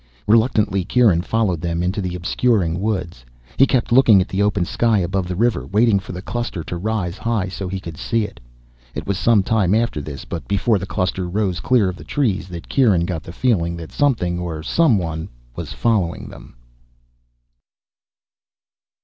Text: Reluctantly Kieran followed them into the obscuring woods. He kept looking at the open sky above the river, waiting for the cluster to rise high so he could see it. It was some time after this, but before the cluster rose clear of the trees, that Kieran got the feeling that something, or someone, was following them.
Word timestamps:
Reluctantly 0.25 0.83
Kieran 0.83 1.21
followed 1.21 1.61
them 1.61 1.83
into 1.83 2.01
the 2.01 2.15
obscuring 2.15 2.81
woods. 2.81 3.23
He 3.57 3.67
kept 3.67 3.91
looking 3.91 4.19
at 4.19 4.27
the 4.29 4.41
open 4.41 4.65
sky 4.65 4.97
above 4.97 5.27
the 5.27 5.35
river, 5.35 5.63
waiting 5.67 5.99
for 5.99 6.11
the 6.11 6.23
cluster 6.23 6.63
to 6.63 6.75
rise 6.75 7.19
high 7.19 7.49
so 7.49 7.67
he 7.67 7.79
could 7.79 7.97
see 7.97 8.23
it. 8.23 8.39
It 8.95 9.05
was 9.05 9.19
some 9.19 9.43
time 9.43 9.75
after 9.75 10.01
this, 10.01 10.25
but 10.25 10.47
before 10.47 10.79
the 10.79 10.87
cluster 10.87 11.29
rose 11.29 11.59
clear 11.59 11.87
of 11.87 11.97
the 11.97 12.03
trees, 12.03 12.47
that 12.47 12.67
Kieran 12.67 13.05
got 13.05 13.21
the 13.21 13.31
feeling 13.31 13.77
that 13.77 13.91
something, 13.91 14.39
or 14.39 14.63
someone, 14.63 15.29
was 15.55 15.71
following 15.71 16.29
them. 16.29 16.55